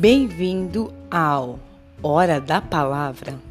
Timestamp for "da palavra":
2.40-3.49